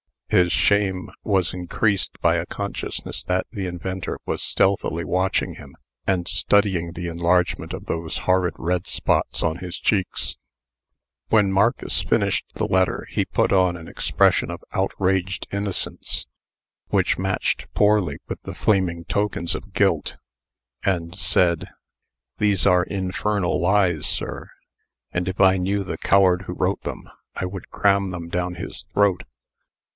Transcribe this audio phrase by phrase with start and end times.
[0.29, 5.75] His shame was increased by a consciousness that the inventor was stealthily watching him,
[6.07, 10.37] and studying the enlargement of those horrid red spots on his cheeks.
[11.27, 16.25] "When Marcus finished the letter, he put on an expression of outraged innocence
[16.87, 20.15] which matched poorly with the flaming tokens of guilt
[20.83, 21.67] and said:
[22.39, 24.49] "These are infernal lies, sir;
[25.11, 28.85] and, if I knew the coward who wrote them, I would cram them down his
[28.93, 29.23] throat."